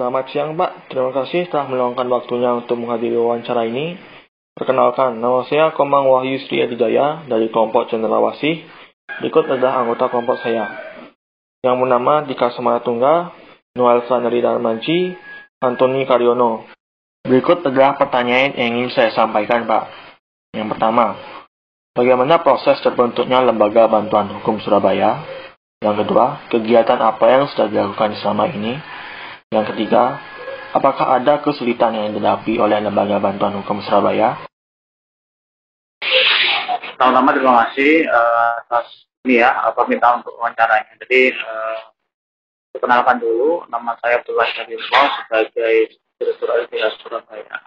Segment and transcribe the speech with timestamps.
[0.00, 4.00] Selamat siang Pak, terima kasih telah meluangkan waktunya untuk menghadiri wawancara ini.
[4.56, 8.64] Perkenalkan, nama saya Komang Wahyu Sri Adijaya dari kelompok Cendrawasih.
[9.20, 10.72] Berikut adalah anggota kelompok saya.
[11.60, 12.48] Yang bernama Dika
[12.80, 13.36] Tungga,
[13.76, 15.20] Noel Flannery Darmanji,
[15.60, 16.64] Antoni Karyono.
[17.20, 19.84] Berikut adalah pertanyaan yang ingin saya sampaikan Pak.
[20.56, 21.20] Yang pertama,
[21.92, 25.20] bagaimana proses terbentuknya Lembaga Bantuan Hukum Surabaya?
[25.84, 28.80] Yang kedua, kegiatan apa yang sudah dilakukan selama ini?
[29.50, 30.22] Yang ketiga,
[30.70, 34.38] apakah ada kesulitan yang dihadapi oleh Lembaga Bantuan Hukum Surabaya?
[36.94, 40.94] Pertama-tama terima kasih uh, atas ini ya permintaan untuk wawancaranya.
[41.02, 41.82] Jadi uh,
[42.70, 47.58] perkenalkan dulu, nama saya Abdullah Syarifah sebagai Direktur LBH Surabaya.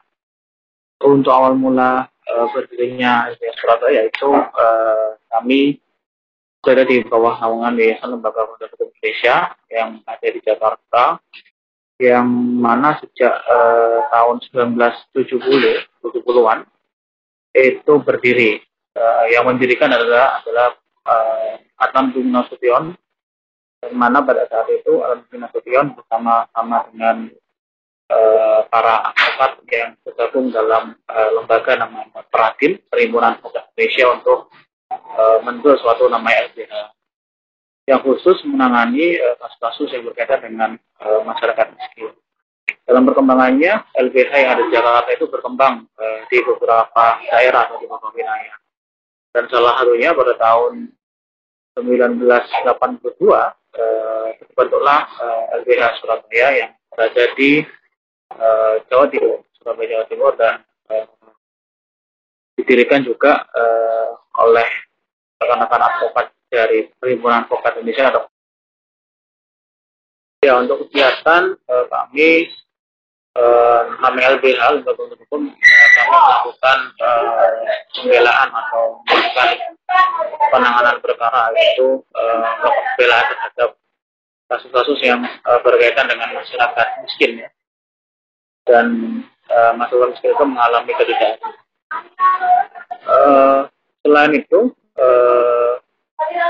[1.04, 5.84] Untuk awal mula uh, berdirinya LBH Surabaya itu uh, kami
[6.64, 11.20] berada di bawah naungan Yayasan Lembaga Bantuan Hukum Indonesia yang ada di Jakarta
[12.04, 12.28] yang
[12.60, 16.68] mana sejak uh, tahun 1970 70-an
[17.56, 18.60] itu berdiri.
[18.94, 20.68] Uh, yang mendirikan adalah adalah
[21.08, 22.94] uh, Adnan Nasution
[23.82, 27.18] yang mana pada saat itu Adnan Nasution bersama-sama dengan
[28.12, 34.40] uh, para advokat yang tergabung dalam uh, lembaga namanya Peradil Perhimpunan Advokat Indonesia untuk
[34.94, 36.74] uh, membentuk suatu namanya LBH
[37.84, 40.72] yang khusus menangani eh, kasus-kasus yang berkaitan dengan
[41.04, 42.16] uh, masyarakat miskin.
[42.88, 47.88] Dalam perkembangannya, LBH yang ada di Jakarta itu berkembang uh, di beberapa daerah atau di
[47.88, 48.56] beberapa wilayah.
[49.36, 50.96] Dan salah satunya pada tahun
[51.76, 55.02] 1982 uh, terbentuklah
[55.60, 57.66] LBH Surabaya yang berada di
[58.90, 60.62] Jawa Timur, Surabaya Jawa Timur dan
[62.54, 63.46] didirikan juga
[64.38, 64.70] oleh
[65.42, 68.24] rekan-rekan advokat dari Perhimpunan Advokat Indonesia atau
[70.46, 72.30] ya untuk kegiatan eh, kami
[73.34, 79.50] eh, kami LBH Lembaga Untuk Hukum eh, kami melakukan eh, pembelaan atau melakukan
[80.54, 83.70] penanganan perkara itu eh, pembelaan terhadap
[84.54, 87.50] kasus-kasus yang eh, berkaitan dengan masyarakat miskin ya
[88.70, 88.86] dan
[89.50, 91.54] eh, masyarakat miskin itu mengalami ketidakadilan.
[93.04, 93.60] Eh,
[94.04, 94.60] selain itu
[95.00, 95.63] eh,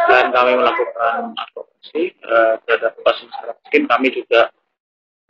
[0.09, 4.41] dan kami melakukan advokasi uh, terhadap kasus masyarakat miskin, kami juga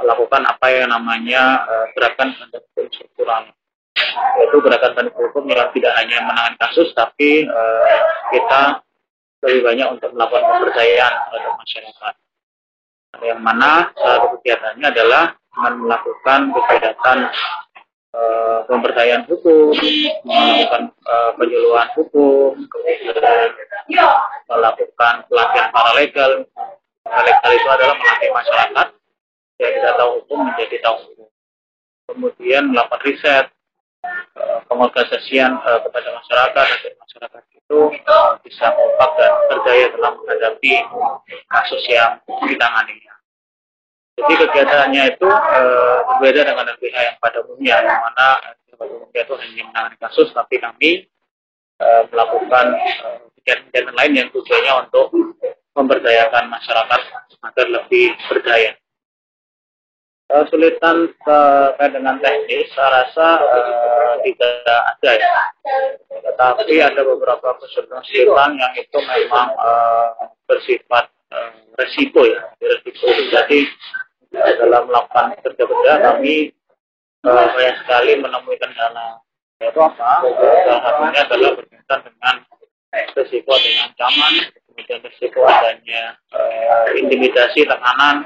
[0.01, 3.43] melakukan apa yang namanya uh, gerakan penegak hukum struktural,
[4.41, 7.85] yaitu gerakan penegak hukum yang tidak hanya menangani kasus, tapi uh,
[8.33, 8.61] kita
[9.43, 12.13] lebih banyak untuk melakukan pemberdayaan terhadap masyarakat.
[13.21, 15.23] Yang mana satu kegiatannya adalah
[15.53, 17.17] melakukan kegiatan
[18.17, 19.77] uh, pemberdayaan hukum,
[20.25, 23.13] melakukan uh, penyuluhan hukum, kemudian
[24.47, 26.31] melakukan pelatihan paralegal.
[27.03, 28.87] Paralegal itu adalah melatih masyarakat
[29.59, 31.29] yang tidak tahu hukum menjadi tahu hukum.
[32.03, 33.45] Kemudian melakukan riset,
[34.35, 40.73] uh, pengorganisasian uh, kepada masyarakat agar masyarakat itu uh, bisa kompak dan berdaya dalam menghadapi
[41.47, 43.13] kasus yang ditanganinya.
[44.13, 45.25] Jadi kegiatannya itu
[46.05, 48.27] berbeda dengan LBH yang pada umumnya, yang mana
[48.77, 51.09] LBH itu hanya menangani kasus, tapi kami
[52.13, 52.77] melakukan
[53.41, 53.72] kegiatan-kegiatan
[54.03, 55.15] lain yang tujuannya untuk
[55.79, 57.01] memberdayakan masyarakat
[57.39, 58.75] agar lebih berdaya.
[60.27, 65.35] Kesulitan terkait dengan teknis, saya rasa uh, tidak ada ya.
[66.19, 70.11] Tetapi ada beberapa kesulitan yang itu memang uh,
[70.51, 73.07] bersifat uh, resiko ya, resiko.
[73.07, 73.71] Jadi
[74.35, 76.51] dalam melakukan kerja-kerja kami
[77.23, 79.23] uh, banyak sekali menemui kendala
[79.63, 82.35] yaitu apa salah satunya adalah berkaitan dengan
[83.17, 84.33] risiko dengan ancaman
[84.73, 88.25] kemudian risiko adanya uh, intimidasi tekanan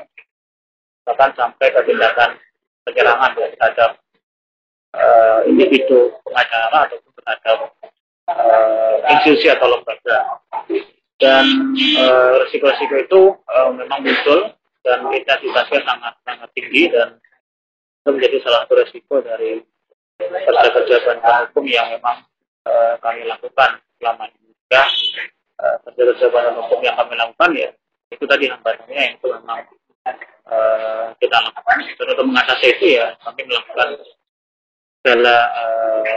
[1.03, 2.39] bahkan sampai ke tindakan
[2.88, 3.91] penyerangan terhadap
[4.95, 7.57] uh, individu pengacara ataupun terhadap
[8.31, 10.19] uh, institusi atau lembaga.
[11.17, 11.73] Dan
[12.45, 13.22] risiko-risiko uh, itu
[13.73, 14.53] memang muncul
[14.85, 17.17] dan intensitasnya sangat sangat tinggi dan
[18.03, 19.59] itu menjadi salah satu resiko dari
[20.22, 22.22] kerja-kerja hukum yang memang
[23.02, 24.84] kami lakukan selama ini juga
[25.64, 27.69] uh, kerja-kerja bantuan hukum yang kami lakukan ya
[28.11, 29.64] itu tadi hambatannya yang itu memang
[30.52, 33.87] uh, kita lakukan dan untuk mengatasi itu ya kami melakukan
[34.99, 36.16] segala uh,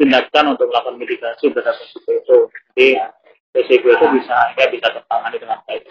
[0.00, 2.36] tindakan untuk melakukan mitigasi terhadap resiko itu
[2.72, 2.88] jadi
[3.52, 5.84] resiko itu bisa ya bisa tertangani dengan baik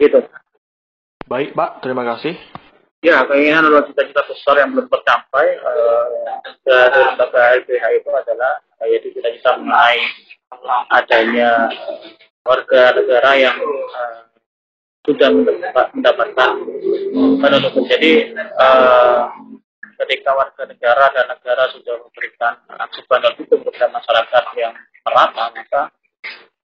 [0.00, 0.16] Gitu.
[1.28, 1.84] Baik, Pak.
[1.84, 2.32] Terima kasih.
[3.04, 9.12] Ya, keinginan adalah cita-cita besar yang belum tercapai uh, dari lembaga LBH itu adalah yaitu
[9.12, 10.00] cita-cita mengenai
[10.90, 11.68] adanya
[12.44, 14.24] warga negara yang uh,
[15.04, 16.52] sudah mendapatkan
[17.40, 17.84] badan hukum.
[17.88, 19.32] Jadi uh,
[20.04, 24.72] ketika warga negara dan negara sudah memberikan bantuan hukum kepada masyarakat yang
[25.04, 25.82] merata, maka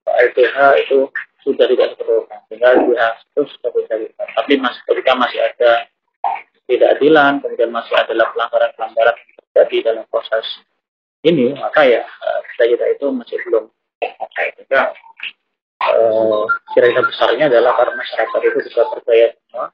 [0.07, 0.99] LBH itu
[1.45, 2.39] sudah tidak diperlukan.
[2.49, 3.03] Sehingga LBH
[3.33, 4.29] itu sudah bisa dilihat.
[4.37, 5.73] Tapi masih, ketika masih ada
[6.67, 10.47] tidak adilan, kemudian masih ada pelanggaran-pelanggaran yang terjadi dalam proses
[11.26, 12.06] ini, maka ya
[12.55, 13.64] kita-kita eh, itu masih belum
[14.37, 14.93] sehingga
[15.82, 19.67] uh, kira-kira besarnya adalah karena masyarakat itu bisa berdaya semua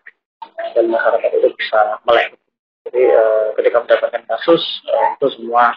[0.72, 2.28] dan masyarakat itu bisa melek.
[2.88, 5.76] Jadi uh, ketika mendapatkan kasus uh, itu semua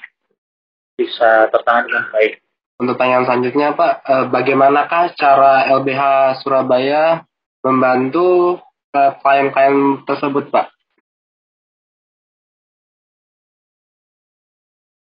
[0.96, 2.34] bisa tertangani dengan baik.
[2.76, 3.94] Untuk pertanyaan selanjutnya Pak,
[4.36, 6.02] bagaimanakah cara LBH
[6.44, 7.24] Surabaya
[7.64, 8.60] membantu
[8.92, 10.75] klien-klien tersebut Pak?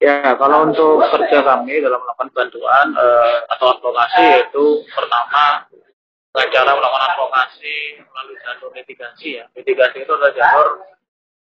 [0.03, 5.63] Ya, kalau untuk kerja kami dalam melakukan bantuan uh, atau advokasi itu pertama
[6.35, 9.47] dengan cara melakukan advokasi melalui jalur litigasi ya.
[9.55, 10.83] Litigasi itu adalah jalur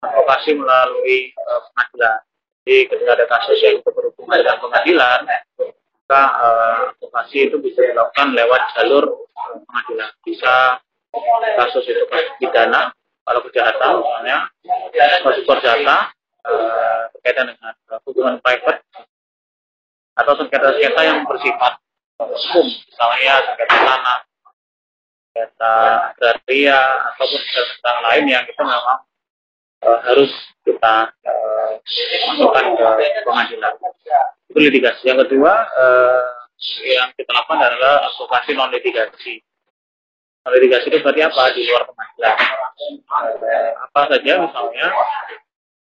[0.07, 2.19] advokasi melalui uh, pengadilan.
[2.63, 5.19] Jadi ketika ada kasus yang berhubungan dengan pengadilan,
[6.07, 9.03] maka uh, advokasi itu bisa dilakukan lewat jalur
[9.67, 10.15] pengadilan.
[10.23, 10.79] Bisa
[11.59, 12.07] kasus itu
[12.39, 12.95] pidana,
[13.27, 14.47] kalau kejahatan misalnya
[15.27, 18.85] kasus perdata uh, berkaitan dengan uh, hubungan private
[20.15, 21.75] atau sengketa-sengketa yang bersifat
[22.15, 24.19] umum, misalnya sengketa tanah,
[25.27, 25.75] sengketa
[26.15, 26.79] agraria
[27.11, 28.99] ataupun sengketa lain yang itu memang
[29.83, 30.31] uh, harus
[30.63, 31.71] kita uh,
[32.31, 33.73] masukkan ke pengadilan.
[34.47, 35.11] Itu litigasi.
[35.11, 36.23] Yang kedua uh,
[36.87, 39.43] yang kita lakukan adalah advokasi non litigasi.
[40.47, 42.35] Non litigasi itu berarti apa di luar pengadilan?
[43.11, 44.87] Uh, apa saja misalnya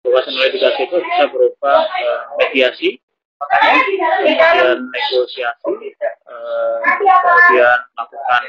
[0.04, 3.00] Kebebasan litigasi itu bisa berupa uh, mediasi,
[3.40, 5.72] kemudian negosiasi,
[6.28, 8.42] uh, kemudian melakukan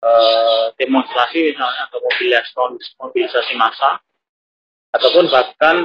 [0.00, 4.00] uh, demonstrasi misalnya atau mobilisasi, mobilisasi massa,
[4.96, 5.84] ataupun bahkan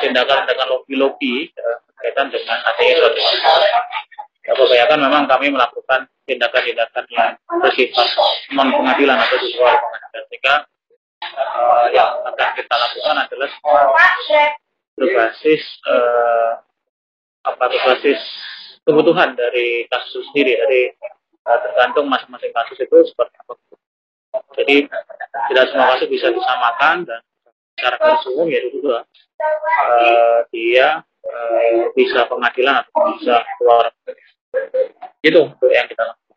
[0.00, 3.20] tindakan-tindakan uh, lobby-lobby uh, berkaitan dengan suatu
[4.42, 7.30] Ya, kebanyakan memang kami melakukan tindakan-tindakan yang
[7.62, 8.10] bersifat
[8.50, 10.54] non pengadilan atau di luar pengadilan sehingga
[11.30, 13.50] uh, yang akan kita lakukan adalah
[14.98, 16.60] berbasis uh,
[17.42, 18.20] apa berbasis
[18.82, 20.58] kebutuhan dari kasus sendiri.
[20.58, 20.82] Dari
[21.46, 23.52] uh, tergantung masing-masing kasus itu seperti apa.
[24.56, 24.76] Jadi
[25.52, 27.20] tidak semua kasus bisa disamakan dan
[27.76, 33.90] secara kasus umum ya itu uh, dia uh, bisa pengadilan atau bisa keluar.
[35.22, 36.36] Itu yang kita lakukan.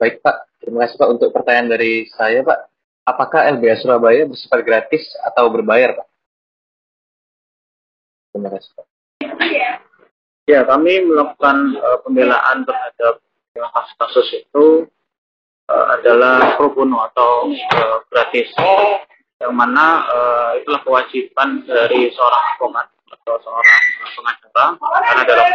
[0.00, 0.36] Baik pak.
[0.62, 2.71] Terima kasih pak untuk pertanyaan dari saya pak
[3.02, 6.06] Apakah LBH Surabaya bersifat gratis atau berbayar, Pak?
[8.32, 8.86] Terima kasih, Pak.
[10.46, 13.22] Ya, kami melakukan uh, pembelaan terhadap
[13.54, 14.86] kasus-kasus itu
[15.70, 18.50] uh, adalah pro bono atau uh, gratis.
[19.42, 23.80] Yang mana uh, itulah kewajiban dari seorang advokat atau seorang
[24.14, 25.48] pengacara karena dalam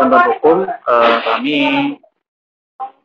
[0.00, 1.56] undang hukum uh, kami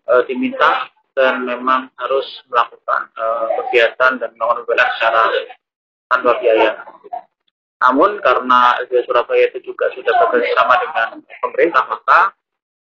[0.08, 5.22] uh, diminta dan memang harus melakukan uh, kegiatan dan melakukan pembelaan secara
[6.14, 6.72] tanpa biaya.
[7.82, 11.08] Namun karena LBH Surabaya itu juga sudah bekerjasama dengan
[11.42, 12.38] pemerintah, maka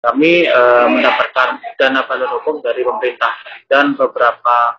[0.02, 3.30] kami uh, mendapatkan dana bantuan hukum dari pemerintah
[3.70, 4.78] dan beberapa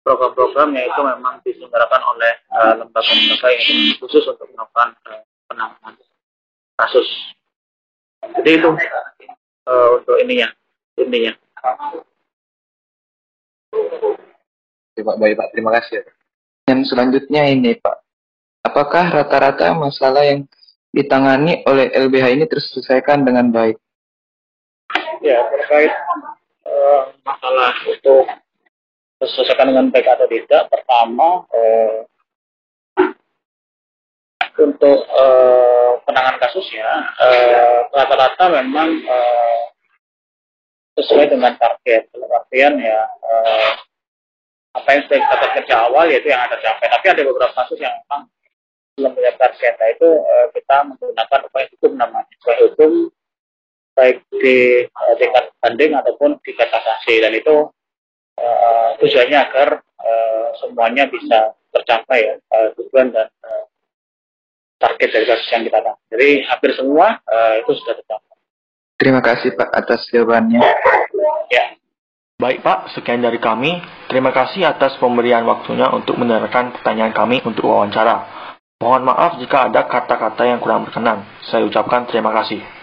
[0.00, 2.32] program-program yang itu memang diselenggarakan oleh
[2.80, 5.94] lembaga-lembaga yang khusus untuk melakukan uh, penanganan
[6.80, 7.08] kasus.
[8.40, 8.70] Jadi itu
[9.68, 10.48] uh, untuk ininya,
[10.96, 11.32] intinya.
[15.00, 16.04] Pak, baik Pak, terima kasih.
[16.68, 17.96] Yang selanjutnya ini Pak,
[18.68, 20.44] apakah rata-rata masalah yang
[20.92, 23.80] ditangani oleh LBH ini terselesaikan dengan baik?
[25.24, 25.88] Ya, terkait
[26.68, 28.28] uh, masalah itu
[29.16, 31.98] terselesaikan dengan baik atau tidak, pertama uh,
[34.60, 37.08] untuk uh, penanganan kasusnya
[37.96, 39.62] rata-rata memang uh,
[41.00, 42.12] sesuai dengan target.
[42.52, 43.72] Artian ya uh,
[44.72, 46.88] apa yang sudah kita target sejak awal yaitu yang ada capai.
[46.88, 48.22] Tapi ada beberapa kasus yang memang
[48.96, 49.74] belum punya target.
[49.76, 52.32] Nah itu uh, kita menggunakan upaya hukum namanya.
[52.40, 52.92] Upaya hukum
[53.92, 57.68] baik di uh, tingkat banding ataupun di kasasi dan itu
[58.40, 63.64] uh, tujuannya agar uh, semuanya bisa tercapai ya uh, tujuan dan uh,
[64.80, 66.08] target dari kasus yang kita lakukan.
[66.12, 68.36] Jadi hampir semua uh, itu sudah tercapai.
[68.96, 70.62] Terima kasih Pak atas jawabannya.
[71.50, 71.64] Ya.
[72.42, 73.78] Baik Pak, sekian dari kami.
[74.10, 78.26] Terima kasih atas pemberian waktunya untuk mendengarkan pertanyaan kami untuk wawancara.
[78.82, 81.22] Mohon maaf jika ada kata-kata yang kurang berkenan.
[81.46, 82.81] Saya ucapkan terima kasih.